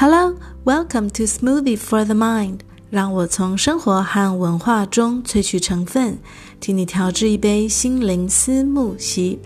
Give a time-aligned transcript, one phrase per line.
[0.00, 2.60] Hello, welcome to Smoothie for the Mind。
[2.88, 6.20] 让我从生活和文化中萃取成分，
[6.60, 9.40] 替你调制一杯心灵思慕昔。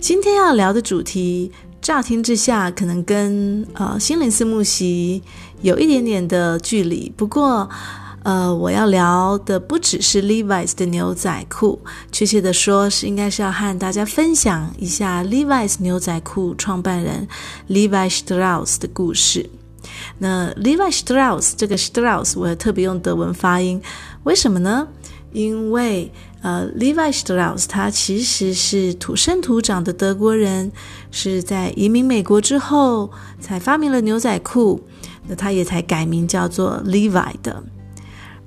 [0.00, 5.22] 今天要聊的主题，乍听之下可能跟呃心灵思慕昔
[5.60, 7.70] 有一点点的距离，不过。
[8.24, 11.80] 呃，我要聊的不只是 Levi's 的牛仔裤，
[12.12, 17.26] 确切的说是应该是要和大家分享一下 Levi's 牛仔裤创办人
[17.68, 19.50] Levi Strauss 的故事。
[20.18, 23.82] 那 Levi Strauss 这个 Strauss 我也特别用德文发音，
[24.22, 24.86] 为什么呢？
[25.32, 26.12] 因为
[26.42, 30.70] 呃，Levi Strauss 他其实是土生土长的德国人，
[31.10, 33.10] 是在移民美国之后
[33.40, 34.80] 才发明了牛仔裤，
[35.26, 37.60] 那他也才改名叫做 Levi 的。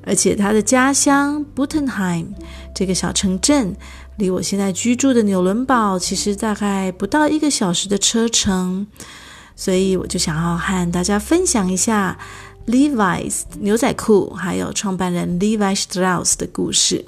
[0.06, 2.28] 而且他的家乡 Buttenheim
[2.74, 3.76] 这个小城镇，
[4.18, 8.86] 离我现在居住的纽伦堡其实大概不到一个小时的车程，
[9.56, 12.18] 所以我就想要和大家分享一下
[12.68, 17.04] Levi's 牛仔裤，还有创办人 Levi Strauss 的故事。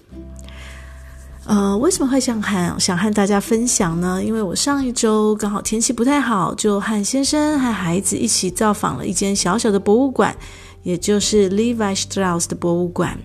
[1.45, 4.21] 呃，为什么会想和想和大家分享呢？
[4.21, 10.35] 因为我上一周刚好天气不太好，就和先生和孩子一起造访了一间小小的博物馆。
[10.87, 13.19] 也就是 Levi Strauss 的博物馆，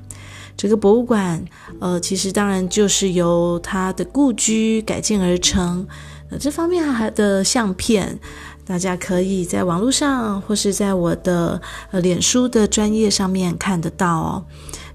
[0.56, 1.44] 这个博物馆，
[1.78, 5.86] 呃，其实当然就是由他的故居改建而成。
[6.28, 8.18] 那这方面还的相片，
[8.66, 14.44] 大家可以在网络上或是在我的呃脸书的专业上面看得到哦。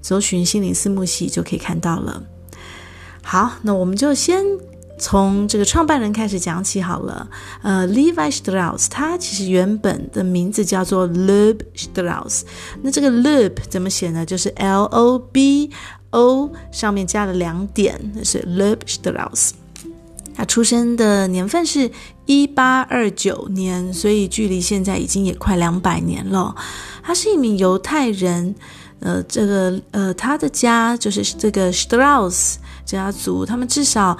[0.01, 2.21] 搜寻心灵思慕系就可以看到了。
[3.23, 4.43] 好，那我们就先。
[4.99, 7.27] 从这个创办人开始讲起好了。
[7.61, 12.41] 呃，Levi Strauss，他其实原本的名字叫做 Loeb Strauss。
[12.81, 14.25] 那这个 Loeb 怎么写呢？
[14.25, 15.69] 就是 L O B
[16.09, 19.51] O 上面加了两点，那是 Loeb Strauss。
[20.35, 21.89] 他出生的年份是
[22.25, 26.55] 一八二九年，所以距离现在已经也快两百年了。
[27.03, 28.55] 他是一名犹太人。
[28.99, 34.17] 呃，这个呃，他的家就是这个 Strauss 家族，他们至少。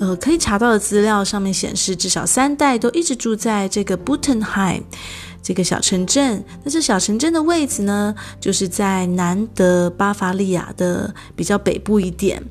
[0.00, 4.82] 呃，可以查到的资料上面显示，至少三代都一直住在这个 Buttenheim
[5.42, 6.44] 这个小城镇。
[6.62, 12.42] 那这小城镇的位置呢，就是在南德巴伐利亚的比较北部一点。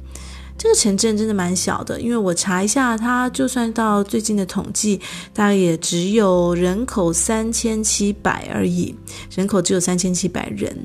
[0.58, 5.00] 这个城镇真的蛮小的，因为我查一下，它就算到最近的统计，
[5.32, 8.96] 大概也只有人口三千七百而已，
[9.36, 10.76] 人口只有三千七百人。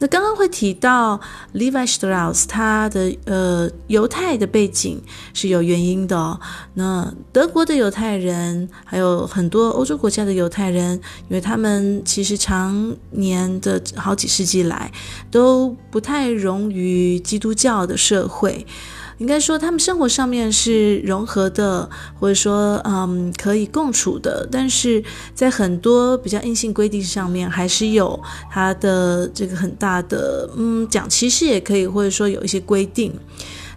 [0.00, 1.20] 那刚刚会提到
[1.54, 5.00] Levi Strauss，他的呃犹太的背景
[5.34, 6.40] 是有原因的。
[6.74, 10.94] 那德国的犹太人，还有很多欧洲国家的犹太人，
[11.28, 14.90] 因为他们其实常年的好几世纪来
[15.30, 18.66] 都不太融于基督教的社会。
[19.20, 21.88] 应该说，他们生活上面是融合的，
[22.18, 24.48] 或者说，嗯，可以共处的。
[24.50, 25.04] 但是
[25.34, 28.18] 在很多比较硬性规定上面，还是有
[28.50, 33.12] 它的这个很大的，嗯，讲歧视也可以，或者说有一些规定。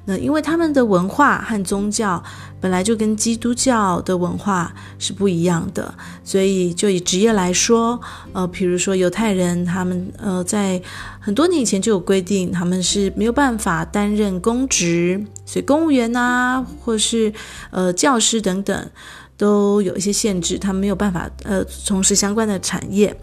[0.05, 2.21] 那因为他们的文化和宗教
[2.59, 5.93] 本来就跟基督教的文化是不一样的，
[6.25, 7.99] 所以就以职业来说，
[8.33, 10.81] 呃，比如说犹太人，他们呃在
[11.23, 17.31] 很多年以前就有规定，他们是没有办法担任公职，所以公务员啊，或是
[17.71, 18.89] 呃教师等等。
[19.35, 23.13] 都有一些限制，他们没有办法呃从事相关的产业。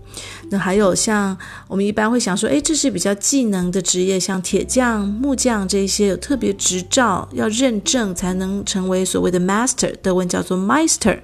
[0.50, 1.38] 那还有像
[1.68, 11.20] 我们一般会想说，诶，这是比较技能的职业，像铁匠、木匠这些有特别执照要认证才能成为所谓的 master，德文叫做 Meister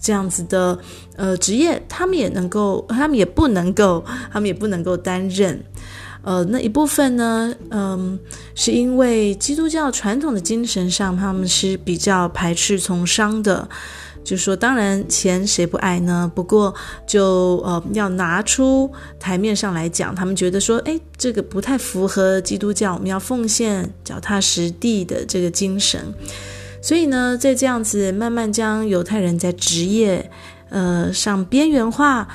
[0.00, 0.78] 这样子的
[1.16, 5.62] 呃职业，他们也能够，他们也不能够，他们也不能够担任。
[6.28, 8.18] 呃，那一部分呢，嗯，
[8.54, 13.66] 是因为基督教传统的精神上，他们是比较排斥从商的。
[14.22, 16.30] 就说当然钱谁不爱呢？
[16.34, 16.74] 不过
[17.06, 26.12] 就呃要拿出台面上来讲，他们觉得说，哎，这个不太符合基督教，我们要奉献脚踏实地的这个精神。
[26.82, 30.30] 所以呢，在这样子慢慢将犹太人在职业
[30.68, 32.28] 呃上边缘化，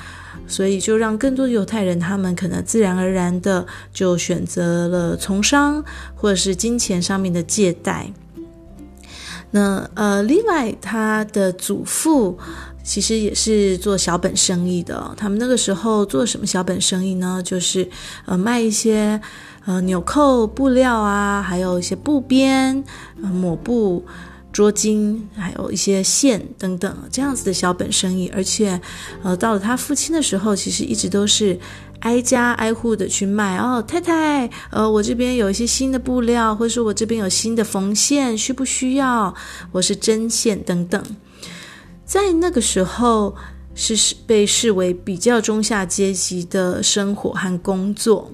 [0.46, 5.84] 所以就让更多的犹太人他们可能自然而然的就选择了从商
[6.14, 8.10] 或者是金钱上面的借贷。
[9.50, 12.36] 那呃另外他的祖父
[12.82, 15.14] 其实也是做小本生意的。
[15.16, 17.40] 他们那个时候做什么小本生意呢？
[17.42, 17.88] 就是
[18.26, 19.18] 呃卖一些
[19.64, 22.84] 呃纽扣布料啊，还有一些布边、
[23.16, 24.04] 抹布、
[24.54, 28.30] 捉巾，还有一些线等等这样子的小本生意。
[28.34, 28.80] 而且
[29.22, 31.58] 呃到了他父亲的时候，其实一直都是。
[32.00, 39.34] 挨家挨户的去卖哦，太太，呃，我这边有一些新的布料，或者说我这边有新的缝线，需不需要？
[39.72, 41.02] 我是针线等等。
[42.04, 43.34] 在那个时候，
[43.74, 48.30] 是是被视为比较中下阶级的生活和工作。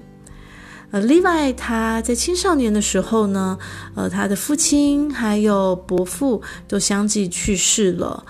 [0.91, 3.57] 呃，Levi 他在青少年的时候呢，
[3.95, 8.23] 呃，他的父亲还有伯父都相继去世了，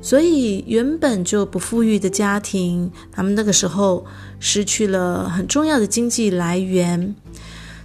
[0.00, 4.04] 所以原本就不富裕的家庭，他们那个时候
[4.40, 7.14] 失去了很重要的经济来源。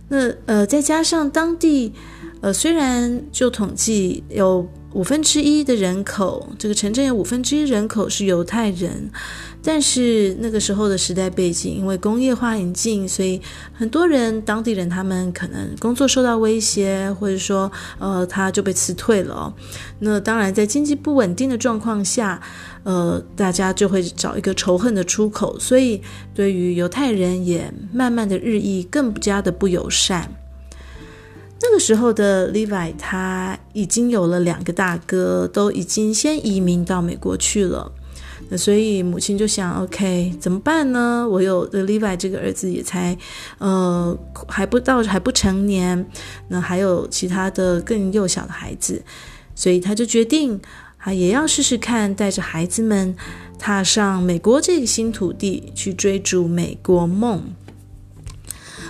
[0.08, 1.94] 那呃，再加上当地，
[2.40, 9.10] 呃，虽然就统计有五分之一的人口，这个城镇有五分之一人口是犹太人。
[9.64, 13.40] 但是那个时候的时代背景，因为工业化引进，所以
[13.72, 19.54] 很多人当地人他们可能工作受到威胁，或者说呃他就被辞退了。
[20.00, 22.42] 那当然在经济不稳定的状况下，
[22.84, 26.02] 呃大家就会找一个仇恨的出口，所以
[26.34, 30.41] 对于犹太人也慢慢的日益更加的不友善。
[31.64, 37.92] 那个时候的 Levi 他已经有了两个大哥，都已经先移民到美国去了。
[38.50, 41.26] 那所以母亲就想，OK，怎么办呢？
[41.30, 43.16] 我有的 Levi 这个儿子也才，
[43.60, 44.18] 呃，
[44.48, 46.06] 还不到还不成年，
[46.50, 49.02] 那还有其他的更幼小的孩子，
[49.56, 50.60] 所以他就决定，
[51.00, 53.16] 他也要试试看，带着孩子们
[53.58, 57.42] 踏上美国这个新土地，去追逐美国梦。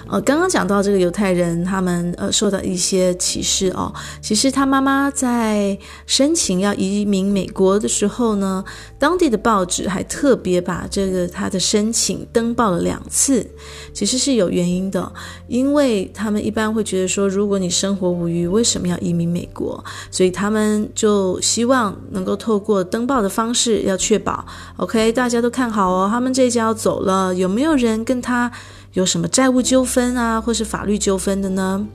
[0.07, 3.93] 呃，刚刚讲到这个犹太人，他们呃受到一些歧视哦。
[4.21, 8.63] 其实他妈妈在申请要移民美国的时候呢，
[8.99, 13.45] 当地的报纸还特别把这个他的申请登报了两次。
[13.93, 15.11] 其实是有原因的，
[15.47, 19.83] 因为他们一般会觉得说，如果你生活无虞，为什么要移民美国？
[20.09, 24.45] 所以他们就希望能够透过登报的方式，要确保
[24.77, 28.51] OK，大家都看好哦，他们这一家要走了，有没有人跟他？
[28.93, 31.87] 有什么债务纠纷啊，或是法律纠纷的呢？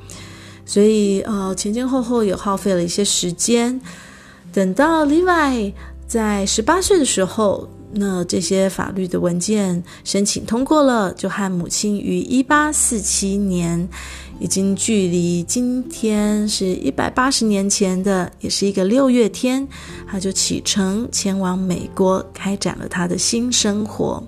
[0.64, 3.81] 所以呃，前前后后也耗费了一些时间。
[4.52, 5.72] 等到 Levi
[6.06, 13.88] 在十八岁的时候，那这些法律的文件申请通过了，就和母亲于一八四七年，
[14.40, 19.69] 已经距离今天是一百八十年前的，也是一个六月天，
[20.08, 24.22] 他就启程前往美国，开展了他的新生活。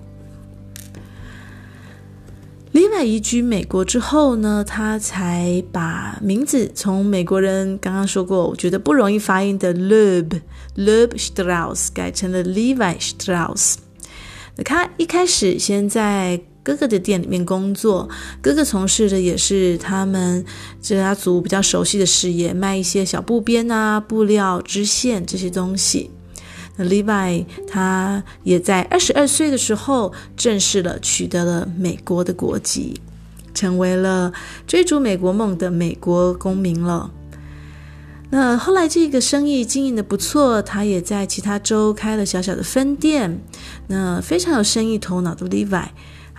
[2.71, 10.41] Levi 移居美国之后呢，他才把名字从美国人刚刚说过，我觉得不容易发音的 Loeb
[10.77, 13.77] Loeb Strauss 改成了 Levi Strauss。
[14.55, 18.07] 那他一开始先在哥哥的店里面工作，
[18.39, 20.45] 哥哥从事的也是他们
[20.79, 26.11] 这家族比较熟悉的事业，卖一些小布边啊、布料、织线这些东西。
[26.85, 32.99] Levi 他也在二十二岁的时候正式的取得了美国的国籍，
[33.53, 34.31] 成为了
[34.65, 37.11] 追逐美国梦的美国公民了。
[38.31, 43.41] 那后来这个生意经营的不错，他也在其他州开了小小的分店。
[43.87, 45.87] 那非常有生意头脑的 Levi，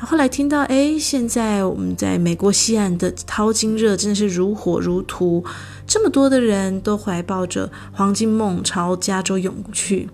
[0.03, 5.45] 后来听到，哎，现在我们在美国西岸的淘金热真的是如火如荼。
[5.87, 10.09] 这么多的人都怀抱着黄金梦朝加州涌去，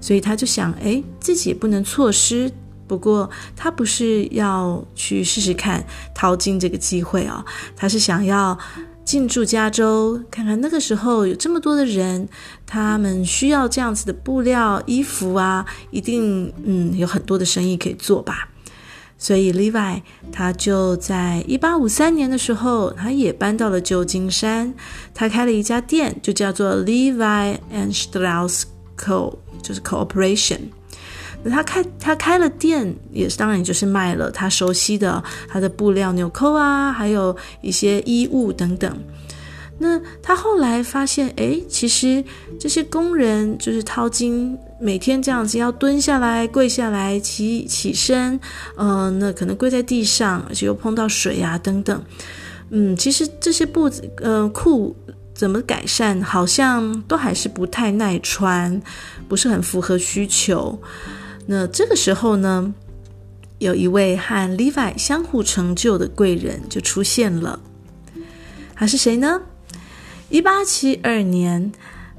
[0.00, 2.52] 所以他就想，哎，自己也不能错失。
[2.86, 5.82] 不过他不是要去试试看
[6.14, 7.42] 淘金这个机会啊，
[7.74, 8.56] 他是想要
[9.02, 12.28] 进驻加州，看看那个时候有这么多的人，
[12.66, 18.48] 他们需要这样子的布料、衣服啊，一定嗯有很多的生意可以做吧。
[19.22, 20.02] 所以，Levi
[20.32, 24.74] 他就在一八五三年的时候，他也搬到了旧金山，
[25.14, 28.64] 他开了一家店，就叫做 Levi and Strauss
[28.98, 30.58] Co，就是 Cooperation。
[31.48, 38.98] 他开他开了店，也是当然就是卖了他熟悉的他的布料纽扣啊，还有一些衣物等等。
[39.82, 42.24] 那他后来发现，哎，其实
[42.56, 48.38] 这些工人就是淘金，每天这样子要蹲下来、跪下来、起起身，
[48.76, 52.00] 呃，那可能跪在地上，而且又碰到水啊等等。
[52.70, 54.94] 嗯，其实这些布子、呃裤
[55.34, 58.80] 怎么改善，好像都还是不太耐穿，
[59.28, 60.80] 不是很符合需求。
[61.44, 62.72] 那这个时候呢，
[63.58, 67.58] 有一位和 Levi 相互成就的贵人就出现了，
[68.76, 69.40] 他是谁呢？
[70.32, 71.70] 一八七二年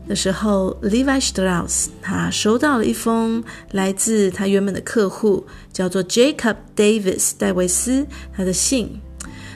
[0.08, 9.02] 的时候，Levi Strauss 他收到了一封来自他原本的客户，叫做 Jacob Davis 戴维斯他的信。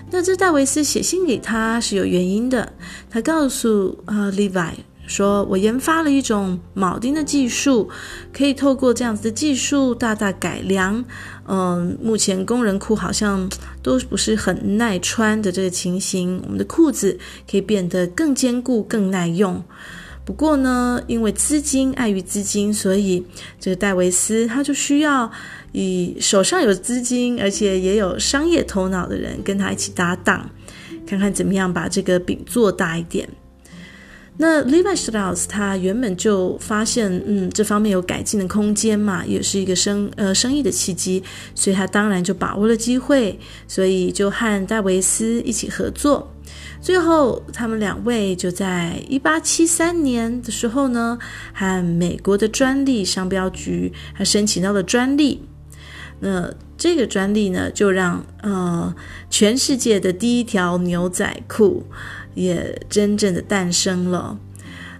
[0.09, 2.73] 那这戴维斯写信给他是有原因的，
[3.11, 4.73] 他告诉啊、呃、Levi
[5.07, 7.89] 说：“我研发了一种铆钉的技术，
[8.31, 11.03] 可以透过这样子的技术大大改良。
[11.47, 13.49] 嗯，目前工人裤好像
[13.81, 17.17] 都不是很耐穿的这个情形，我们的裤子
[17.49, 19.63] 可以变得更坚固、更耐用。
[20.25, 23.25] 不过呢，因为资金碍于资金，所以
[23.61, 25.31] 这个戴维斯他就需要
[25.71, 30.49] 以手上有资金，而且也有商业头脑的人跟他一起搭档，
[31.07, 33.29] 看看怎么样把这个饼做大一点。
[34.39, 41.23] 那 Levi Strauss 他原本就发现，嗯，这方面有改进的空间嘛，也是一个生呃生意的契机，
[41.55, 46.31] 所以他当然就把握了机会，所以就和戴维斯一起合作。
[46.79, 51.17] 最后，他们两位就在一八七三年的时候呢，
[51.51, 55.41] 和美国的专利商标局还申请到了专利。
[56.19, 58.93] 那这个专利呢，就让呃
[59.29, 61.85] 全世界的第一条牛仔裤。
[62.37, 64.37] 也真正的诞生了。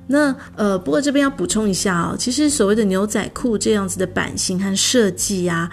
[0.08, 5.70] 那呃，不过这边要补充一下哦，其实所谓的牛仔裤这样子的版型和设计啊，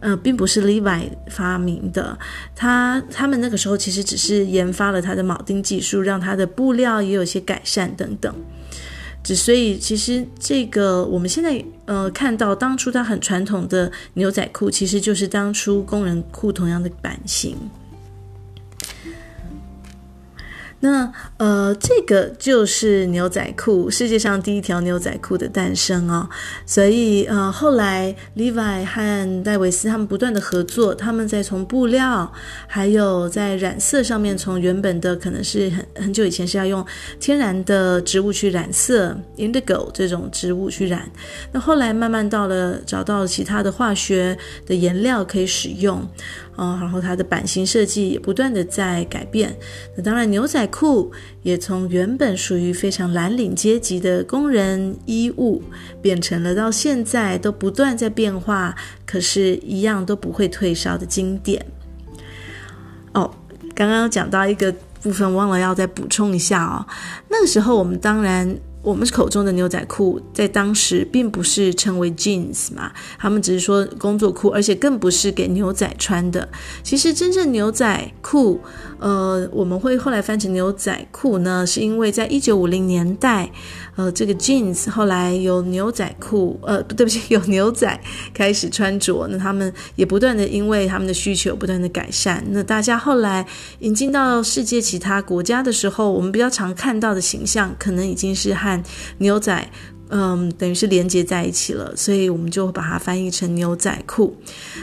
[0.00, 2.18] 呃，并不是 Levi 发明的。
[2.56, 8.34] 他他们那个时候其实只是研发了他的铆钉技术，让他的布料也有些改善等等。
[9.24, 17.56] 只所以其实这个我们现在呃看到当初它很传统的牛仔裤，其实就是当初工人裤同样的版型。
[20.84, 26.28] 那呃，这个就是牛仔裤，世界上第一条牛仔裤的诞生哦。
[26.66, 32.30] 所以呃，后来 Levi 和戴维斯他们不断的合作，他们在从布料，
[32.66, 36.84] 还有在染色上面，从原本的可能是很很久以前是要用
[37.18, 41.10] 天然的植物去染色，indigo 这种植物去染，
[41.50, 44.36] 那后来慢慢到了找到其他的化学
[44.66, 46.06] 的颜料可以使用。
[46.56, 49.56] 哦，然后它的版型设计也不断的在改变。
[49.96, 51.10] 那当然，牛仔裤
[51.42, 55.62] 也从原本属于非常蓝领阶级的工人衣物，
[56.00, 61.64] 变成了到现在都不断在变化，可是，一样都不会退烧的经典。
[63.12, 63.30] 哦，
[63.74, 66.86] 刚刚讲到一个部分，忘了要再补充一下哦。
[67.28, 68.56] 那个时候，我们当然。
[68.84, 76.46] 我们口中的牛仔裤，在当时并不是称为 jeans 嘛，他们只是说工作裤，而且更不是给牛仔穿的。
[76.82, 78.60] 其实真正牛仔裤，
[78.98, 83.50] 呃，我们会后来翻成牛仔裤呢，是因为在一九五零年代。
[83.96, 88.00] 呃，这个 jeans 后来有牛仔裤，呃，不对不起， 有牛仔
[88.32, 92.42] 开始穿着，那他们也不断的因为他们的需求不断的改善。
[92.48, 93.46] 那大家后来
[93.78, 98.73] 引进到世界其他国家的时候，我们比较常看到的形象，可能已经是和
[99.18, 99.70] 牛仔，
[100.08, 104.36] 嗯，等于是连接在一起了，所以我们就把它翻译成牛仔裤。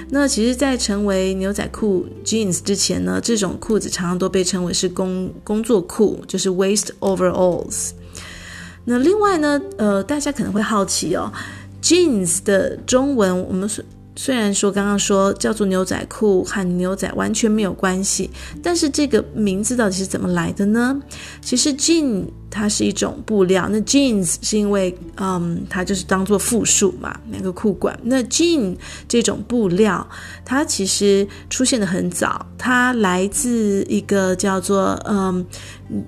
[0.10, 7.92] 那其实，在成为牛仔裤 jeans 之前呢，这种裤子常常都被称为是工工作裤，就是 waist overalls。
[8.84, 11.32] 那另外呢，呃，大家可能会好奇哦
[11.82, 18.30] ，jeans 的中文，我们虽虽然说刚刚说叫做牛仔裤，和牛仔完全没有关系，
[18.62, 21.00] 但是这个名字到底是怎么来的呢？
[21.42, 27.98] 其实 jean 它是一种布料，那 jeans 是因为，嗯，它就是当做复数嘛，那个裤管。
[28.04, 28.76] 那 jean
[29.08, 30.06] 这种布料，
[30.46, 35.44] 它其实出现的很早，它来自一个叫做，嗯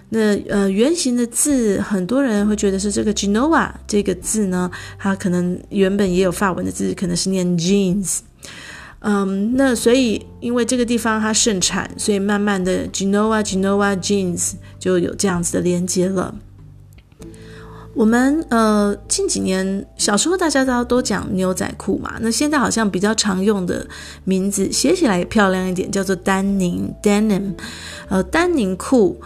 [0.10, 8.20] 那呃，原型的字，很多人会觉得是这个 Genoa 这个字呢，它可能原本也有法文的字，可能是念 jeans。
[9.00, 16.34] 嗯，那所以因为这个地方它盛产，所以慢慢的 Genoa Genoa jeans 就有这样子的连接了。
[17.94, 23.88] 我们呃近几年小时候大家都都讲牛仔裤嘛，那现在好像比较常用的
[24.24, 27.54] 名字写起来也漂亮一点，叫做丹宁 （denim），
[28.10, 29.20] 呃，丹宁裤。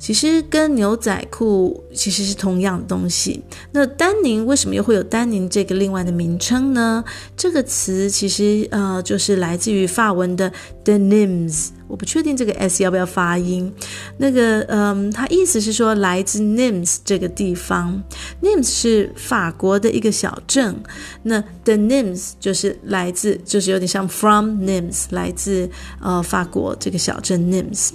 [0.00, 3.40] 其实跟牛仔裤其实是同样的东西。
[3.70, 7.04] 那丹宁为什么又会有丹宁这个另外的名称呢？
[7.36, 10.50] 这个词其实呃就是来自于法文的
[10.90, 11.68] The Nimes，。
[11.86, 13.72] 我不确定这个 s 要不要发音。
[14.18, 18.02] 那个嗯，它意思是说来自 Nimes 这个地方。
[18.42, 20.82] Nimes 是法国的一个小镇。
[21.22, 25.70] 那 The Nimes 就是来自，就是有点像 from Nimes，来自
[26.00, 27.90] 呃法国这个小镇 Nimes。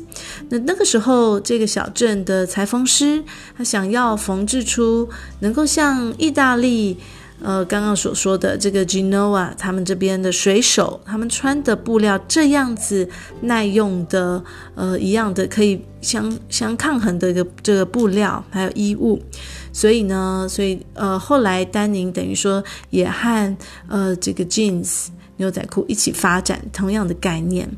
[0.49, 3.23] 那那个时候，这个小镇的裁缝师
[3.57, 5.09] 他想要缝制出
[5.39, 6.97] 能够像意大利。
[7.41, 13.07] 呃，刚刚所说的这个 Genoa，他们这边的水手，他们穿的布料这样子
[13.41, 19.21] 耐用的，呃，一样的可以相相抗衡的一个这个布料，还有衣物，
[19.73, 23.57] 所以呢，所以呃，后来丹宁等于说也和
[23.89, 27.69] 呃这个 jeans 牛仔裤一起发展同样的概念，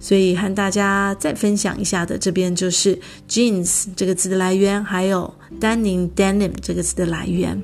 [0.00, 7.62] 所以和大家再分享一下的这边就是 jeans 这个词的来源，还有丹宁 denim 这个词的来源。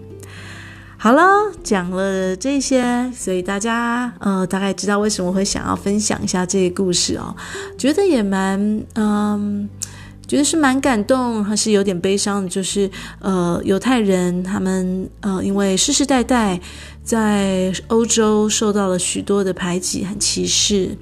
[1.02, 1.22] 好了，
[1.64, 7.34] 讲了这些，所以大家呃大概知道为什么会想要分享一下这个故事哦，
[7.78, 9.66] 觉得也蛮嗯。
[10.28, 12.88] 觉得是蛮感动，还是有点悲伤的，就是
[13.18, 16.60] 呃，犹太人他们呃，因为世世代代
[17.02, 20.96] 在欧洲受到了许多的排挤和歧视，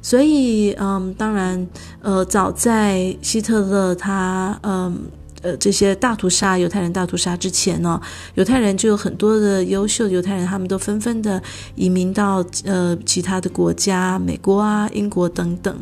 [0.00, 1.68] 所以嗯，当然
[2.00, 4.98] 呃，早在希特勒他嗯
[5.42, 8.00] 呃，这些大屠杀犹太人大屠杀之前呢，
[8.34, 11.42] 犹太人就有很多的优秀犹太人，他们都纷纷的
[11.74, 15.74] 移民到呃其他的国家，美国啊、英国等等。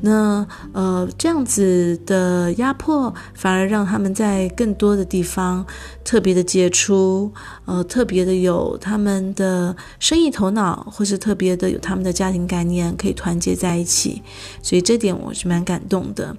[0.00, 5.64] 那呃，这样子的压迫，反而让他们在更多的地方
[6.04, 7.30] 特别的杰出，
[7.64, 14.22] 呃，特别的有他们的生意头脑，或是特别的有他们的家庭概念，可以团结在一起。
[14.62, 16.36] 所以这点我是蛮感动的。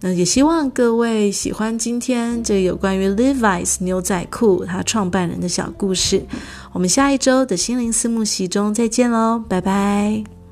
[0.00, 6.24] 那也希望各位喜欢今天这有关于 Levi's 牛仔裤他创办人的小故事。
[6.72, 10.43] 我们下一周的心灵思慕习中再见喽，拜拜。